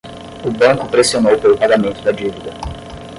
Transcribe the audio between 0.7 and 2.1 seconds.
pressionou pelo pagamento